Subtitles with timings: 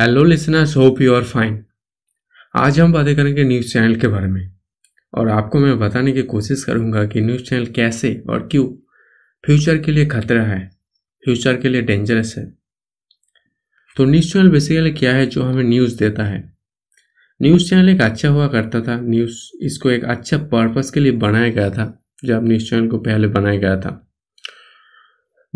[0.00, 1.64] Hello listeners hope you are fine
[2.56, 4.52] आज हम बातें करेंगे न्यूज़ चैनल के बारे में।
[5.14, 8.64] और आपको मैं बताने की कोशिश करूँगा कि न्यूज़ चैनल कैसे और क्यों
[9.46, 10.70] फ्यूचर के लिए खतरा है
[11.24, 12.44] फ्यूचर के लिए डेंजरस है।
[13.96, 16.52] तो न्यूज़ चैनल बेसिकली क्या है जो हमें न्यूज़ देता है?
[17.42, 21.50] न्यूज़ चैनल एक अच्छा हुआ करता था। न्यूज़ इसको एक अच्छा पर्पज़ के लिए बनाया
[21.50, 24.12] गया था जब न्यूज़ चैनल को पहले बनाया गया था।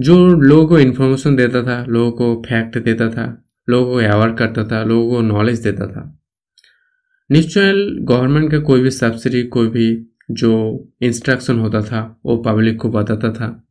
[0.00, 4.64] जो लोगों को इन्फॉर्मेशन देता था, लोगों को फैक्ट देता था लोगों को अवेयर करता
[4.64, 6.20] था, लोगों को नॉलेज देता था।
[7.32, 10.52] चैनल गवर्नमेंट का कोई भी सब्सिडी कोई भी जो
[11.02, 13.68] इंस्ट्रक्शन होता था, वो पब्लिक को बताता था।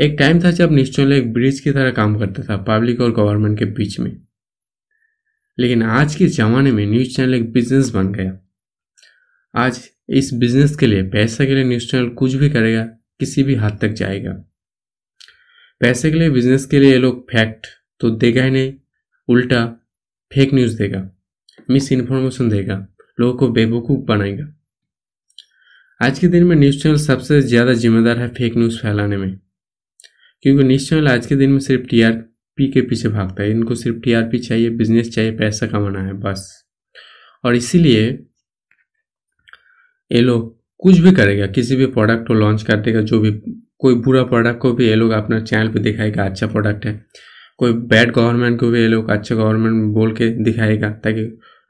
[0.00, 3.58] एक टाइम था जब चैनल एक ब्रिज की तरह काम करता था पब्लिक और गवर्नमेंट
[3.58, 4.20] के बीच में।
[5.58, 8.38] लेकिन आज के ज़माने में न्यूज़ चैनल एक बिज़नेस बन गया।
[9.54, 12.84] आज इस बिज़नेस के लिए पैसा के लिए न्यूज़ चैनल कुछ भी करेगा,
[13.20, 14.32] किसी भी हद तक जाएगा।
[15.80, 17.66] पैसे के लिए बिज़नेस के लिए ये लोग फैक्ट
[18.00, 18.72] तो देगा ही नहीं
[19.28, 19.64] उल्टा
[20.32, 21.08] फेक न्यूज़ देगा
[21.68, 22.76] मिस इन्फॉर्मेशन देगा,
[23.18, 24.44] लोगों को बेवकूफ़ बनाएगा।
[26.00, 29.38] आज के दिन में न्यूज़ चैनल सबसे ज़्यादा जिम्मेदार है फेक न्यूज़ फैलाने में,
[30.44, 33.98] क्योंकि न्यूज़ चैनल आज के दिन में सिर्फ़ टीआरपी के पीछे भागता है। इनको सिर्फ़
[34.00, 36.66] टीआरपी चाहिए बिज़नेस चाहिए, पैसा कमाना है, बस।
[37.44, 38.06] और इसीलिए
[40.10, 43.30] ये लोग कुछ भी करेगा, किसी भी प्रोडक्ट को लॉन्च कर देगा, जो भी,
[43.78, 46.92] कोई बुरा प्रोडक्ट को भी ये लोग अपना चैनल पे दिखाएगा अच्छा प्रोडक्ट है।
[47.60, 51.22] कोई बैड गवर्नमेंट को भी ये लोग अच्छा गवर्नमेंट बोल के दिखाएगा ताकि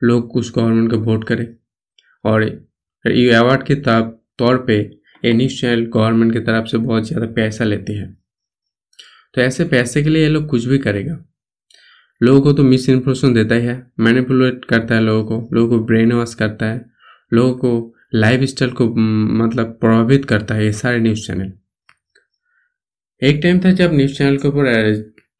[0.02, 1.46] लोग उस गवर्नमेंट को वोट करें।
[2.24, 2.42] और
[3.04, 4.78] ये अवार्ड के तौर पे
[5.22, 8.12] ये न्यूज़ चैनल गवर्नमेंट की तरफ़ से बहुत ज़्यादा पैसा लेते हैं।
[9.34, 11.18] तो ऐसे पैसे के लिए ये लोग कुछ भी करेगा।
[12.20, 15.84] लोगों को तो मिस इन्फॉर्मेशन देता ही है मैनिपुलेट करता है लोगों को लोगों को
[15.84, 16.84] ब्रेन वॉश करता है,
[17.32, 18.86] लोगों को लाइफ स्टाइल को
[19.38, 21.52] मतलब प्रभावित करता है ये सारे न्यूज़ चैनल
[23.22, 24.66] एक टाइम था जब न्यूज़ चैनल के ऊपर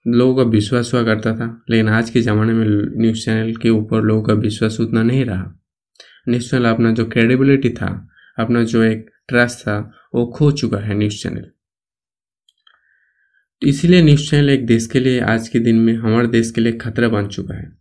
[0.07, 2.67] लोगों का विश्वास हुआ करता था, लेकिन आज के ज़माने में
[3.01, 5.61] न्यूज़ चैनल के ऊपर लोगों का विश्वास उतना नहीं रहा।
[6.29, 10.95] न्यूज़ चैनल अपना जो क्रेडिबिलिटी था, अपना जो एक ट्रस्ट था, वो खो चुका है
[10.95, 11.47] न्यूज़ चैनल।
[13.69, 16.73] इसीलिए न्यूज़ चैनल एक देश के लिए, आज के दिन में हमारे देश के लिए
[16.73, 17.73] खतरा बन चुका है।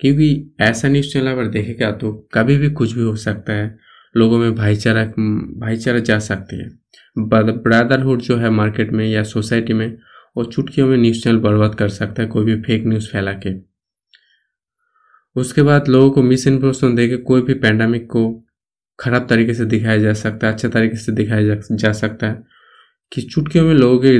[0.00, 3.78] क्योंकि ऐसा न्यूज़ चैनल अगर देखेगा तो कभी भी कुछ भी हो सकता है।
[4.16, 5.04] लोगों में भाईचारा
[5.58, 6.68] भाईचारा जा सकती है।
[7.18, 9.98] ब्रदरहुड जो है मार्केट में या सोसाइटी में
[10.36, 13.54] और चुटकियों में न्यूज़ चैनल बर्बाद कर सकता है कोई भी फेक न्यूज़ फैला के।
[15.36, 18.22] उसके बाद लोगों को मिस इन्फॉर्मेशन दे के कोई भी पैंडमिक को
[18.98, 22.42] खराब तरीके से दिखाया जा सकता है अच्छे तरीके से दिखाया जा, जा सकता है
[23.12, 24.18] कि चुटकियों में लोगों के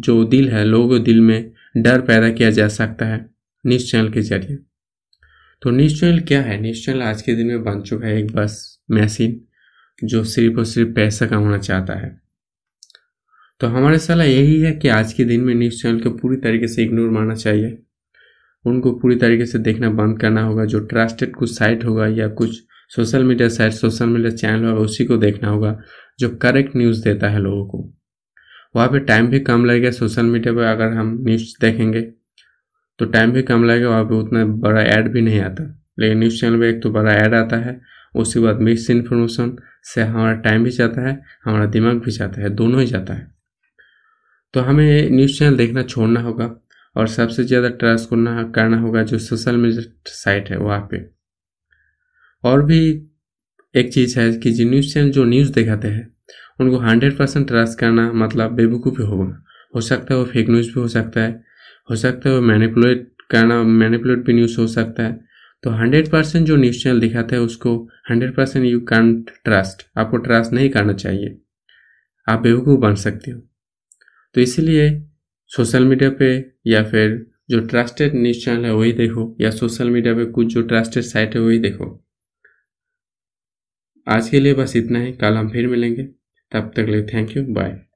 [0.00, 3.18] जो दिल है लोगों के दिल में डर पैदा किया जा सकता है
[3.64, 4.58] न्यूज़ चैनल के ज़रिए।
[5.62, 6.60] तो न्यूज़ चैनल क्या है?
[6.62, 9.40] न्यूज़ चैनल आज के दिन में बन चुका है एक बस मशीन
[10.04, 12.10] जो सिर्फ़ और सिर्फ़ पैसा कमाना चाहता है।
[13.60, 16.66] तो हमारे सलाह यही है कि आज के दिन में न्यूज़ चैनल को पूरी तरीके
[16.66, 17.76] से इग्नोर मारना चाहिए।
[18.64, 22.56] उनको पूरी तरीके से देखना बंद करना होगा, जो ट्रस्टेड कुछ साइट होगा या कुछ
[22.90, 25.76] social media site social media channel होगा, उसी को देखना होगा,
[26.18, 27.82] जो करेक्ट न्यूज़ देता है लोगों को।
[28.76, 32.00] वहाँ पे टाइम भी कम लगेगा सोशल मीडिया पर अगर हम न्यूज़ देखेंगे
[32.98, 35.64] तो टाइम भी कम लगेगा, वहाँ पे उतना बड़ा ऐड भी नहीं आता।
[35.98, 37.80] लेकिन न्यूज़ चैनल पर एक तो बड़ा ऐड आता है,
[38.14, 42.50] उसके बाद मिस इन्फॉर्मेशन से हमारा टाइम भी जाता है, हमारा दिमाग भी जाता है,
[42.50, 43.39] दोनों ही जाता है।
[44.54, 46.60] तो हमें न्यूज़ चैनल देखना छोड़ना होगा
[46.96, 50.98] और सबसे ज़्यादा ट्रस्ट करना करना होगा जो सोशल मीडिया साइट है वहाँ पे।
[52.44, 52.80] और भी
[53.74, 56.16] एक चीज़ है कि जो न्यूज़ चैनल जो न्यूज़ दिखाते हैं,
[56.60, 59.44] उनको हंड्रेड परसेंट ट्रस्ट करना मतलब बेवकूफ़ी होगा।
[59.74, 61.42] हो सकता है वो फेक न्यूज़ भी हो सकता है,
[61.90, 65.20] हो सकता है वो मैनिपुलेट करना मैनिपुलेट भी न्यूज़ हो सकता है।
[65.62, 67.76] तो हंड्रेड परसेंट जो न्यूज़ चैनल दिखाते हैं उसको
[68.10, 69.86] hundred percent you can't trust.
[69.98, 71.38] आपको ट्रस्ट नहीं करना चाहिए।
[72.28, 73.49] आप बेवकूफ़ बन सकते हो।
[74.34, 75.02] तो इसलिए
[75.46, 80.14] सोशल मीडिया पे या फिर जो ट्रस्टेड न्यूज़ चैनल है, वही देखो। या सोशल मीडिया
[80.14, 82.04] पे कुछ जो ट्रस्टेड साइट है, वही देखो।
[84.08, 86.02] आज के लिए बस इतना ही। कल हम फिर मिलेंगे।
[86.52, 87.89] तब तक लिए थैंक यू बाय